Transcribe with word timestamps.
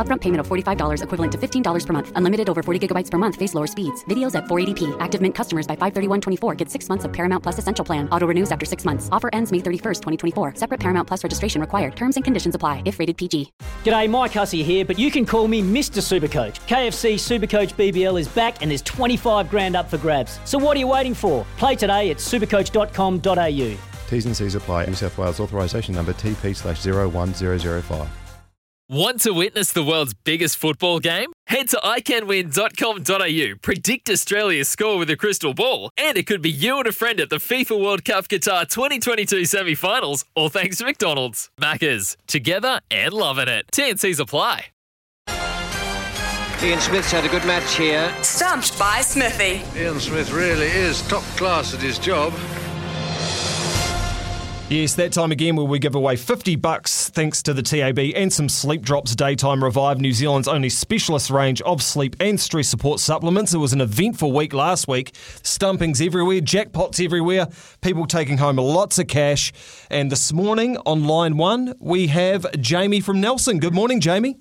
Upfront 0.00 0.22
payment 0.22 0.40
of 0.40 0.48
$45 0.48 1.02
equivalent 1.02 1.32
to 1.32 1.36
$15 1.36 1.86
per 1.86 1.92
month. 1.92 2.12
Unlimited 2.14 2.48
over 2.48 2.62
40 2.62 2.88
gigabytes 2.88 3.10
per 3.10 3.18
month. 3.18 3.36
Face 3.36 3.52
lower 3.52 3.66
speeds. 3.66 4.02
Videos 4.06 4.34
at 4.34 4.44
480p. 4.44 4.96
Active 4.98 5.20
Mint 5.20 5.34
customers 5.34 5.66
by 5.66 5.76
531.24 5.76 6.56
get 6.56 6.70
six 6.70 6.88
months 6.88 7.04
of 7.04 7.12
Paramount 7.12 7.42
Plus 7.42 7.58
Essential 7.58 7.84
Plan. 7.84 8.08
Auto 8.08 8.26
renews 8.26 8.50
after 8.50 8.64
six 8.64 8.86
months. 8.86 9.10
Offer 9.12 9.28
ends 9.34 9.52
May 9.52 9.58
31st, 9.58 10.00
2024. 10.00 10.54
Separate 10.54 10.80
Paramount 10.80 11.06
Plus 11.06 11.22
registration 11.22 11.60
required. 11.60 11.94
Terms 11.96 12.16
and 12.16 12.24
conditions 12.24 12.54
apply 12.54 12.82
if 12.86 12.98
rated 12.98 13.18
PG. 13.18 13.52
G'day, 13.84 14.08
Mike 14.08 14.32
Hussey 14.32 14.62
here, 14.62 14.86
but 14.86 14.98
you 14.98 15.10
can 15.10 15.26
call 15.26 15.46
me 15.48 15.60
Mr. 15.60 16.00
Supercoach. 16.00 16.60
KFC 16.66 17.16
Supercoach 17.16 17.74
BBL 17.74 18.18
is 18.18 18.28
back 18.28 18.62
and 18.62 18.70
there's 18.70 18.82
25 18.82 19.50
grand 19.50 19.76
up 19.76 19.90
for 19.90 19.98
grabs. 19.98 20.40
So 20.46 20.56
what 20.56 20.78
are 20.78 20.80
you 20.80 20.88
waiting 20.88 21.12
for? 21.14 21.44
Play 21.58 21.76
today 21.76 22.10
at 22.10 22.16
supercoach.com.au. 22.16 23.78
T's 24.08 24.26
and 24.26 24.36
C's 24.36 24.54
apply. 24.54 24.86
New 24.86 24.94
South 24.94 25.18
Wales 25.18 25.40
authorisation 25.40 25.94
number 25.94 26.14
TP 26.14 26.56
slash 26.56 26.86
01005. 26.86 28.29
Want 28.90 29.20
to 29.20 29.32
witness 29.32 29.70
the 29.70 29.84
world's 29.84 30.14
biggest 30.14 30.56
football 30.56 30.98
game? 30.98 31.32
Head 31.46 31.68
to 31.68 31.76
iCanWin.com.au, 31.76 33.58
predict 33.62 34.10
Australia's 34.10 34.68
score 34.68 34.98
with 34.98 35.08
a 35.10 35.16
crystal 35.16 35.54
ball, 35.54 35.90
and 35.96 36.18
it 36.18 36.26
could 36.26 36.42
be 36.42 36.50
you 36.50 36.76
and 36.78 36.88
a 36.88 36.92
friend 36.92 37.20
at 37.20 37.30
the 37.30 37.36
FIFA 37.36 37.80
World 37.80 38.04
Cup 38.04 38.26
Qatar 38.26 38.68
2022 38.68 39.44
semi 39.44 39.76
finals, 39.76 40.24
all 40.34 40.48
thanks 40.48 40.78
to 40.78 40.84
McDonald's. 40.84 41.50
Maccas, 41.60 42.16
together 42.26 42.80
and 42.90 43.12
loving 43.12 43.46
it. 43.46 43.66
TNC's 43.70 44.18
apply. 44.18 44.66
Ian 46.60 46.80
Smith's 46.80 47.12
had 47.12 47.24
a 47.24 47.28
good 47.28 47.44
match 47.44 47.76
here. 47.76 48.12
Stumped 48.22 48.76
by 48.76 49.02
Smithy. 49.02 49.62
Ian 49.80 50.00
Smith 50.00 50.32
really 50.32 50.66
is 50.66 51.00
top 51.02 51.22
class 51.36 51.72
at 51.72 51.80
his 51.80 51.96
job. 51.96 52.32
Yes, 54.70 54.94
that 54.94 55.12
time 55.12 55.32
again 55.32 55.56
where 55.56 55.66
we 55.66 55.80
give 55.80 55.96
away 55.96 56.14
50 56.14 56.54
bucks 56.54 57.08
thanks 57.08 57.42
to 57.42 57.52
the 57.52 57.60
TAB 57.60 57.98
and 58.14 58.32
some 58.32 58.48
Sleep 58.48 58.82
Drops 58.82 59.16
Daytime 59.16 59.64
Revive, 59.64 60.00
New 60.00 60.12
Zealand's 60.12 60.46
only 60.46 60.68
specialist 60.68 61.28
range 61.28 61.60
of 61.62 61.82
sleep 61.82 62.14
and 62.20 62.38
stress 62.38 62.68
support 62.68 63.00
supplements. 63.00 63.52
It 63.52 63.58
was 63.58 63.72
an 63.72 63.80
eventful 63.80 64.30
week 64.30 64.52
last 64.52 64.86
week. 64.86 65.10
Stumpings 65.42 66.00
everywhere, 66.00 66.40
jackpots 66.40 67.04
everywhere, 67.04 67.48
people 67.80 68.06
taking 68.06 68.38
home 68.38 68.58
lots 68.58 69.00
of 69.00 69.08
cash. 69.08 69.52
And 69.90 70.08
this 70.08 70.32
morning 70.32 70.76
on 70.86 71.02
line 71.04 71.36
one, 71.36 71.74
we 71.80 72.06
have 72.06 72.46
Jamie 72.60 73.00
from 73.00 73.20
Nelson. 73.20 73.58
Good 73.58 73.74
morning, 73.74 73.98
Jamie. 73.98 74.36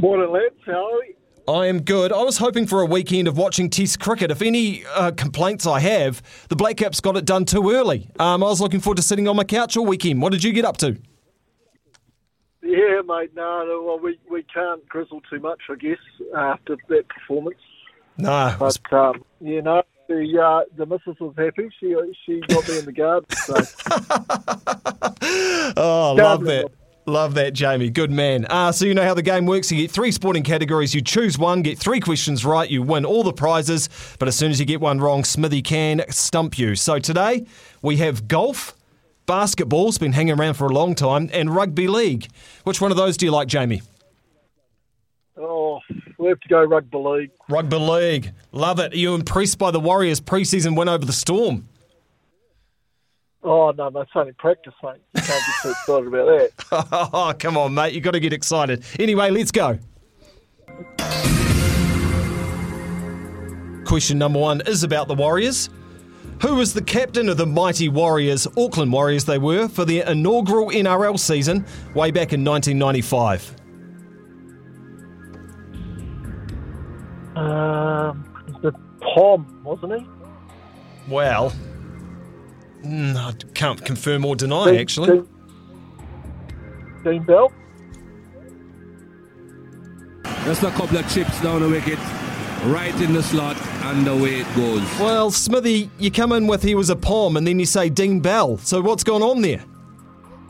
Morning, 0.00 0.28
lads. 0.28 0.56
How 0.66 0.88
are 0.88 0.98
we? 0.98 1.19
I 1.48 1.66
am 1.66 1.82
good. 1.82 2.12
I 2.12 2.22
was 2.22 2.38
hoping 2.38 2.66
for 2.66 2.80
a 2.80 2.86
weekend 2.86 3.28
of 3.28 3.36
watching 3.36 3.70
Test 3.70 4.00
cricket. 4.00 4.30
If 4.30 4.42
any 4.42 4.84
uh, 4.94 5.12
complaints 5.12 5.66
I 5.66 5.80
have, 5.80 6.22
the 6.48 6.56
Black 6.56 6.76
Caps 6.76 7.00
got 7.00 7.16
it 7.16 7.24
done 7.24 7.44
too 7.44 7.70
early. 7.70 8.10
Um, 8.18 8.42
I 8.42 8.46
was 8.46 8.60
looking 8.60 8.80
forward 8.80 8.96
to 8.96 9.02
sitting 9.02 9.28
on 9.28 9.36
my 9.36 9.44
couch 9.44 9.76
all 9.76 9.86
weekend. 9.86 10.22
What 10.22 10.32
did 10.32 10.44
you 10.44 10.52
get 10.52 10.64
up 10.64 10.76
to? 10.78 10.96
Yeah, 12.62 13.00
mate. 13.06 13.34
No, 13.34 13.64
no 13.64 13.82
well, 13.84 13.98
we, 13.98 14.18
we 14.30 14.42
can't 14.44 14.86
grizzle 14.88 15.20
too 15.28 15.40
much, 15.40 15.60
I 15.68 15.74
guess, 15.74 15.98
after 16.36 16.76
that 16.88 17.08
performance. 17.08 17.58
No. 18.16 18.54
But, 18.58 18.92
um, 18.92 19.24
you 19.40 19.62
know, 19.62 19.82
the, 20.08 20.40
uh, 20.40 20.62
the 20.76 20.86
missus 20.86 21.18
was 21.20 21.34
happy. 21.36 21.68
She 21.80 21.94
she 22.26 22.40
got 22.48 22.68
me 22.68 22.78
in 22.78 22.84
the 22.84 22.92
garden. 22.92 23.26
So. 23.30 23.54
oh, 25.76 26.14
love 26.16 26.44
that. 26.44 26.70
Love 27.06 27.34
that, 27.34 27.54
Jamie. 27.54 27.90
Good 27.90 28.10
man. 28.10 28.46
Uh, 28.48 28.70
so 28.72 28.84
you 28.84 28.94
know 28.94 29.02
how 29.02 29.14
the 29.14 29.22
game 29.22 29.46
works. 29.46 29.72
You 29.72 29.78
get 29.78 29.90
three 29.90 30.12
sporting 30.12 30.42
categories. 30.42 30.94
You 30.94 31.00
choose 31.00 31.38
one, 31.38 31.62
get 31.62 31.78
three 31.78 31.98
questions 31.98 32.44
right. 32.44 32.68
You 32.68 32.82
win 32.82 33.04
all 33.04 33.22
the 33.24 33.32
prizes. 33.32 33.88
But 34.18 34.28
as 34.28 34.36
soon 34.36 34.50
as 34.50 34.60
you 34.60 34.66
get 34.66 34.80
one 34.80 35.00
wrong, 35.00 35.24
Smithy 35.24 35.62
can 35.62 36.04
stump 36.10 36.58
you. 36.58 36.76
So 36.76 36.98
today 36.98 37.46
we 37.82 37.96
have 37.96 38.28
golf, 38.28 38.74
basketball's 39.26 39.96
been 39.98 40.12
hanging 40.12 40.38
around 40.38 40.54
for 40.54 40.66
a 40.66 40.72
long 40.72 40.94
time, 40.94 41.30
and 41.32 41.54
rugby 41.54 41.88
league. 41.88 42.28
Which 42.64 42.80
one 42.80 42.90
of 42.90 42.96
those 42.96 43.16
do 43.16 43.26
you 43.26 43.32
like, 43.32 43.48
Jamie? 43.48 43.82
Oh, 45.38 45.80
we 46.18 46.28
have 46.28 46.40
to 46.40 46.48
go 46.48 46.62
rugby 46.62 46.98
league. 46.98 47.30
Rugby 47.48 47.76
league. 47.78 48.32
Love 48.52 48.78
it. 48.78 48.92
Are 48.92 48.96
you 48.96 49.14
impressed 49.14 49.58
by 49.58 49.70
the 49.70 49.80
Warriors' 49.80 50.20
preseason 50.20 50.76
win 50.76 50.88
over 50.88 51.06
the 51.06 51.14
Storm? 51.14 51.66
Oh, 53.42 53.70
no, 53.70 53.90
that's 53.90 54.10
only 54.14 54.32
practice, 54.32 54.74
mate. 54.82 55.00
You 55.14 55.22
can't 55.22 55.42
get 55.46 55.54
too 55.62 55.70
excited 55.70 56.06
about 56.08 56.26
that. 56.26 57.08
oh, 57.12 57.32
come 57.38 57.56
on, 57.56 57.72
mate. 57.72 57.94
You've 57.94 58.04
got 58.04 58.12
to 58.12 58.20
get 58.20 58.32
excited. 58.32 58.84
Anyway, 58.98 59.30
let's 59.30 59.50
go. 59.50 59.78
Question 63.86 64.18
number 64.18 64.38
one 64.38 64.60
is 64.66 64.82
about 64.84 65.08
the 65.08 65.14
Warriors. 65.14 65.70
Who 66.42 66.54
was 66.54 66.74
the 66.74 66.82
captain 66.82 67.28
of 67.28 67.36
the 67.36 67.46
mighty 67.46 67.88
Warriors, 67.88 68.46
Auckland 68.56 68.92
Warriors 68.92 69.24
they 69.24 69.38
were, 69.38 69.68
for 69.68 69.84
their 69.84 70.08
inaugural 70.08 70.68
NRL 70.68 71.18
season 71.18 71.66
way 71.94 72.10
back 72.10 72.32
in 72.32 72.44
1995? 72.44 73.56
Um, 77.36 78.58
the 78.62 78.72
Tom, 79.14 79.60
wasn't 79.64 80.00
he? 80.00 80.06
Well, 81.08 81.52
mm, 82.84 83.16
I 83.16 83.32
can't 83.54 83.84
confirm 83.84 84.24
or 84.24 84.36
deny, 84.36 84.72
Dean, 84.72 84.80
actually. 84.80 85.08
Dean, 85.08 85.28
Dean 87.04 87.22
Bell? 87.24 87.52
Just 90.44 90.62
a 90.62 90.70
couple 90.70 90.96
of 90.96 91.12
chips 91.12 91.40
down 91.42 91.60
the 91.60 91.68
wicket, 91.68 91.98
right 92.64 92.94
in 93.00 93.12
the 93.12 93.22
slot, 93.22 93.56
and 93.84 94.06
away 94.08 94.40
it 94.40 94.56
goes. 94.56 94.82
Well, 94.98 95.30
Smithy, 95.30 95.90
you 95.98 96.10
come 96.10 96.32
in 96.32 96.46
with 96.46 96.62
he 96.62 96.74
was 96.74 96.90
a 96.90 96.96
Pom, 96.96 97.36
and 97.36 97.46
then 97.46 97.58
you 97.58 97.66
say 97.66 97.88
Dean 97.90 98.20
Bell. 98.20 98.56
So 98.58 98.80
what's 98.80 99.04
going 99.04 99.22
on 99.22 99.42
there? 99.42 99.62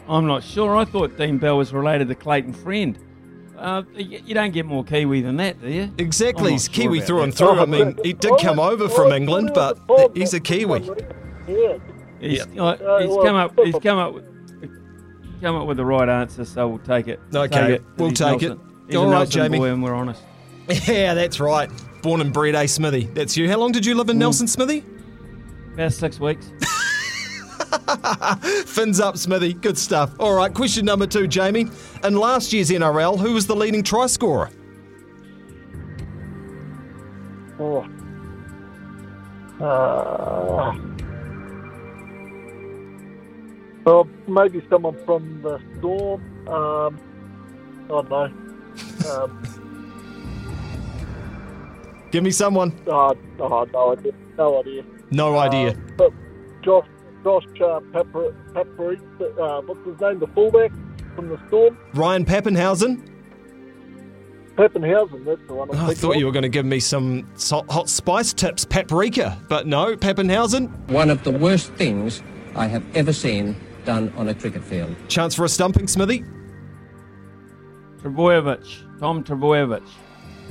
I'm 0.09 0.27
not 0.27 0.43
sure. 0.43 0.77
I 0.77 0.85
thought 0.85 1.17
Dean 1.17 1.39
Bell 1.39 1.59
was 1.59 1.73
related 1.73 2.09
to 2.09 2.15
Clayton 2.15 2.53
Friend. 2.53 2.99
Uh, 3.57 3.83
you 3.95 4.21
you 4.25 4.35
don't 4.35 4.53
get 4.53 4.65
more 4.65 4.83
Kiwi 4.83 5.21
than 5.21 5.37
that, 5.37 5.61
do 5.61 5.69
you? 5.69 5.93
Exactly, 5.99 6.47
I'm 6.47 6.53
he's 6.53 6.69
not 6.69 6.75
sure 6.75 6.85
Kiwi 6.85 7.01
through 7.03 7.19
that. 7.19 7.23
and 7.25 7.35
through. 7.35 7.61
I 7.61 7.67
mean, 7.67 7.99
he 8.03 8.13
did 8.13 8.33
come 8.41 8.59
over 8.59 8.89
from 8.89 9.13
England, 9.13 9.51
but 9.55 9.79
he's 10.15 10.33
a 10.33 10.41
Kiwi. 10.41 10.89
Yeah. 11.47 11.79
He's, 12.21 12.47
Yeah. 12.53 12.63
uh, 12.63 12.99
he's 13.01 13.17
come 13.25 13.37
up. 13.37 13.59
He's 13.65 13.75
come 13.83 13.99
up. 13.99 14.15
With, 14.15 14.25
come 15.41 15.57
up 15.57 15.67
with 15.67 15.77
the 15.79 15.85
right 15.85 16.09
answer, 16.09 16.45
so 16.45 16.69
we'll 16.69 16.79
take 16.79 17.09
it. 17.09 17.19
Okay, 17.35 17.49
Take 17.61 17.69
it. 17.71 17.83
we'll 17.97 18.11
He's 18.11 18.19
take 18.19 18.41
Nelson. 18.43 18.53
it. 18.53 18.59
He's 18.89 18.97
All 18.97 19.05
a 19.05 19.07
right, 19.07 19.13
Nelson 19.19 19.31
Jamie. 19.43 19.59
boy, 19.59 19.73
and 19.73 19.83
we're 19.83 19.95
honest. 19.95 20.23
Yeah, 20.87 21.15
that's 21.15 21.41
right. 21.41 21.69
Born 22.03 22.21
and 22.21 22.33
bred, 22.33 22.55
eh, 22.55 22.67
Smithy? 22.67 23.05
That's 23.15 23.37
you. 23.37 23.49
How 23.51 23.57
long 23.59 23.73
did 23.73 23.85
you 23.85 23.95
live 23.97 24.09
in 24.09 24.17
Mm. 24.17 24.21
Nelson, 24.21 24.47
Smithy? 24.47 24.85
About 25.75 25.93
six 25.93 26.21
weeks. 26.21 26.47
Fins 28.67 29.01
up, 29.01 29.17
Smithy. 29.17 29.55
Good 29.55 29.77
stuff. 29.79 30.13
All 30.21 30.35
right, 30.35 30.53
question 30.53 30.85
number 30.85 31.07
two, 31.07 31.27
Jamie. 31.27 31.67
In 32.05 32.15
last 32.17 32.53
year's 32.53 32.71
NRL, 32.71 33.19
who 33.19 33.33
was 33.33 33.47
the 33.47 33.57
leading 33.57 33.83
try 33.83 34.07
scorer? 34.07 34.51
Oh. 37.59 37.87
Uh, 39.61 40.73
well, 43.91 44.09
maybe 44.29 44.65
someone 44.71 44.97
from 45.05 45.43
the 45.43 45.61
Storm. 45.79 46.23
Um, 46.49 47.01
I 47.85 47.89
don't 47.89 48.09
know. 48.11 48.31
Um, 49.11 49.43
Give 52.13 52.23
me 52.25 52.31
someone. 52.31 52.73
oh, 52.87 53.17
oh, 53.41 53.65
no 53.73 53.93
idea. 53.93 54.13
No 54.39 54.61
idea. 54.61 54.85
No 55.11 55.39
idea. 55.39 55.77
But 55.97 56.13
Josh, 56.63 56.87
Josh 57.25 57.45
uh, 57.61 57.81
Pepper, 57.93 58.35
Pepper, 58.55 58.93
uh, 59.41 59.61
what's 59.63 59.85
his 59.87 60.01
name? 60.01 60.19
The 60.21 60.27
fullback 60.29 60.73
from 61.17 61.29
the 61.29 61.39
Storm. 61.49 61.77
Ryan 61.95 62.25
Papenhuyzen. 62.25 63.07
Papenhuyzen, 64.57 65.25
that's 65.25 65.41
the 65.49 65.55
one. 65.55 65.71
I'm 65.71 65.77
Oh, 65.79 65.87
I 65.91 65.95
thought 65.95 66.15
of. 66.15 66.21
you 66.21 66.27
were 66.27 66.33
going 66.33 66.43
to 66.43 66.49
give 66.49 66.67
me 66.67 66.81
some 66.81 67.27
hot 67.69 67.89
spice 67.89 68.33
tips, 68.33 68.65
paprika, 68.65 69.41
but 69.49 69.67
no, 69.67 69.97
Papenhuyzen. 69.97 70.69
One 70.91 71.11
of 71.11 71.23
the 71.25 71.31
worst 71.33 71.73
things 71.75 72.23
I 72.55 72.67
have 72.67 72.85
ever 72.95 73.13
seen 73.13 73.57
done 73.85 74.13
on 74.17 74.29
a 74.29 74.35
cricket 74.35 74.63
field. 74.63 74.95
Chance 75.09 75.35
for 75.35 75.45
a 75.45 75.49
stumping, 75.49 75.87
Smithy. 75.87 76.25
Trbojevic, 78.03 78.99
Tom 78.99 79.23
Trbojevic. 79.23 79.87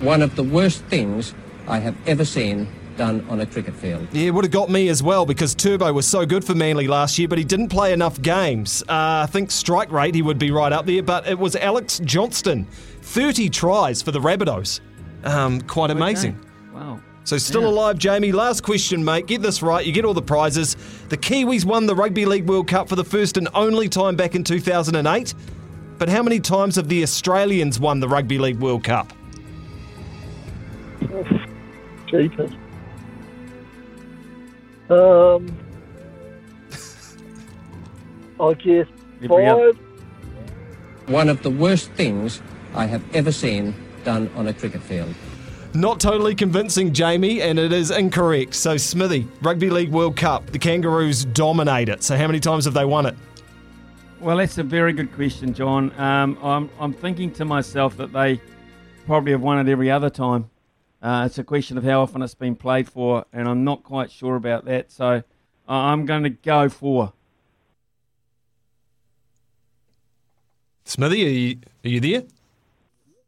One 0.02 0.22
of 0.22 0.36
the 0.36 0.44
worst 0.44 0.84
things 0.86 1.34
I 1.68 1.80
have 1.80 1.96
ever 2.08 2.24
seen 2.24 2.68
done 3.00 3.26
on 3.30 3.40
a 3.40 3.46
cricket 3.46 3.74
field. 3.74 4.08
Yeah, 4.12 4.28
it 4.28 4.32
would 4.32 4.44
have 4.44 4.52
got 4.52 4.70
me 4.70 4.90
as 4.90 5.02
well 5.02 5.26
because 5.26 5.56
Turbo 5.56 5.92
was 5.94 6.06
so 6.06 6.26
good 6.26 6.44
for 6.44 6.54
Manly 6.54 6.88
last 6.88 7.18
year, 7.18 7.28
but 7.28 7.38
he 7.38 7.46
didn't 7.46 7.70
play 7.70 7.94
enough 7.94 8.22
games. 8.22 8.84
Uh, 8.84 9.24
I 9.24 9.28
think 9.32 9.52
strike 9.52 9.92
rate 9.92 10.14
he 10.14 10.22
would 10.22 10.38
be 10.38 10.52
right 10.52 10.72
up 10.72 10.86
there, 10.86 11.02
but 11.02 11.26
it 11.28 11.40
was 11.40 11.56
Alex 11.56 12.00
Johnston, 12.04 12.66
30 13.02 13.50
tries 13.50 14.02
for 14.02 14.12
the 14.12 14.20
Rabbitohs. 14.20 14.82
Um, 15.24 15.62
quite 15.62 15.92
amazing. 15.92 16.38
Wow. 16.74 17.00
So 17.24 17.38
still 17.38 17.62
Yeah. 17.62 17.68
alive, 17.68 17.98
Jamie. 18.00 18.32
Last 18.32 18.62
question, 18.64 19.04
mate. 19.06 19.28
Get 19.28 19.42
this 19.42 19.62
right, 19.62 19.86
you 19.86 19.92
get 19.92 20.04
all 20.06 20.14
the 20.16 20.22
prizes. 20.22 20.76
The 21.10 21.18
Kiwis 21.18 21.64
won 21.66 21.86
the 21.86 21.96
Rugby 21.96 22.26
League 22.26 22.48
World 22.48 22.68
Cup 22.68 22.90
for 22.90 22.96
the 22.96 23.04
first 23.04 23.38
and 23.38 23.48
only 23.54 23.88
time 23.88 24.16
back 24.16 24.36
in 24.36 24.44
2008. 24.44 25.34
but 26.00 26.08
how 26.08 26.24
many 26.24 26.40
times 26.40 26.78
have 26.78 26.88
the 26.88 27.04
Australians 27.04 27.78
won 27.78 28.00
the 28.00 28.08
Rugby 28.08 28.38
League 28.38 28.60
World 28.60 28.86
Cup? 28.86 29.12
Jeepers. 32.10 32.52
Um, 34.90 35.56
I 38.40 38.54
guess 38.54 38.88
five. 39.28 39.78
One 41.08 41.28
of 41.30 41.44
the 41.44 41.50
worst 41.50 41.92
things 41.92 42.42
I 42.74 42.86
have 42.86 43.04
ever 43.14 43.32
seen 43.32 43.76
done 44.06 44.30
on 44.36 44.48
a 44.48 44.54
cricket 44.54 44.82
field. 44.82 45.14
Not 45.74 46.00
totally 46.00 46.34
convincing, 46.34 46.94
Jamie, 46.94 47.42
and 47.42 47.60
it 47.60 47.72
is 47.72 47.92
incorrect. 47.92 48.56
So, 48.56 48.76
Smithy, 48.76 49.28
Rugby 49.42 49.70
League 49.70 49.92
World 49.92 50.16
Cup, 50.16 50.48
the 50.48 50.58
Kangaroos 50.58 51.26
dominate 51.26 51.90
it. 51.90 52.02
So, 52.02 52.18
how 52.18 52.26
many 52.26 52.40
times 52.40 52.66
have 52.66 52.74
they 52.74 52.86
won 52.86 53.06
it? 53.06 53.16
Well, 54.20 54.38
that's 54.38 54.58
a 54.58 54.64
very 54.64 54.94
good 54.94 55.14
question, 55.14 55.54
John. 55.54 55.98
Um, 56.00 56.38
I'm, 56.42 56.70
I'm 56.80 56.92
thinking 56.92 57.32
to 57.34 57.46
myself 57.46 57.96
that 57.98 58.12
they 58.12 58.42
probably 59.06 59.32
have 59.32 59.42
won 59.42 59.66
it 59.66 59.72
every 59.72 59.92
other 59.92 60.10
time. 60.10 60.50
Uh, 61.02 61.24
it's 61.28 61.38
a 61.38 61.44
question 61.44 61.78
of 61.78 61.84
how 61.84 62.02
often 62.02 62.22
it's 62.24 62.34
been 62.34 62.56
played 62.56 62.90
for, 62.90 63.26
and 63.32 63.48
I'm 63.48 63.64
not 63.64 63.84
quite 63.84 64.12
sure 64.12 64.36
about 64.36 64.66
that. 64.66 64.92
So 64.92 65.24
I'm 65.68 66.06
going 66.06 66.24
to 66.24 66.30
go 66.32 66.68
for. 66.68 67.14
Smithy, 70.84 71.26
are 71.26 71.30
you, 71.30 71.58
are 71.86 71.90
you 71.90 72.00
there? 72.00 72.24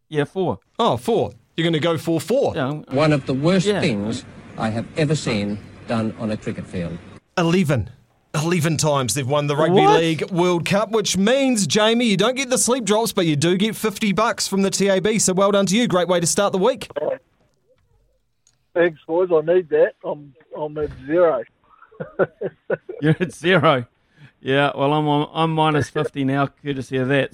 Yeah, 0.09 0.23
four. 0.25 0.59
Oh, 0.79 0.97
four. 0.97 1.31
You're 1.57 1.63
going 1.63 1.74
to 1.74 1.80
go 1.80 1.98
for 1.98 2.19
four. 2.19 2.53
Yeah, 2.56 2.71
One 2.89 3.12
of 3.13 3.25
the 3.25 3.33
worst 3.33 3.65
Yeah. 3.68 3.81
things 3.81 4.24
I 4.57 4.69
have 4.69 4.86
ever 4.98 5.15
seen 5.15 5.59
done 5.88 6.13
on 6.19 6.31
a 6.31 6.38
cricket 6.38 6.65
field. 6.65 6.98
11. 7.38 7.89
11 8.33 8.77
times 8.77 9.13
they've 9.13 9.27
won 9.27 9.48
the 9.48 9.56
Rugby 9.57 9.81
What? 9.81 10.00
League 10.00 10.31
World 10.31 10.65
Cup, 10.65 10.92
which 10.92 11.18
means, 11.18 11.68
Jamie, 11.68 12.06
you 12.06 12.15
don't 12.15 12.36
get 12.36 12.50
the 12.50 12.57
sleep 12.57 12.86
drops, 12.86 13.12
but 13.12 13.25
you 13.25 13.36
do 13.36 13.57
get 13.57 13.75
50 13.75 14.13
bucks 14.13 14.48
from 14.48 14.62
the 14.62 14.69
TAB. 14.69 15.19
So, 15.19 15.33
well 15.33 15.51
done 15.51 15.65
to 15.65 15.75
you. 15.75 15.88
Great 15.88 16.07
way 16.07 16.19
to 16.21 16.27
start 16.27 16.53
the 16.53 16.57
week. 16.57 16.89
Thanks, 18.74 19.01
boys. 19.06 19.30
I 19.33 19.42
need 19.42 19.68
that. 19.69 19.94
I'm 20.03 20.33
I'm 20.57 20.77
at 20.77 20.89
zero. 21.06 21.44
You're 23.01 23.15
at 23.19 23.33
zero. 23.33 23.86
Yeah, 24.39 24.71
well, 24.75 24.94
I'm 24.94 25.07
on, 25.07 25.30
I'm 25.33 25.51
minus 25.53 25.89
50 25.89 26.24
now, 26.24 26.48
courtesy 26.48 26.98
of 26.98 27.09
that. 27.09 27.30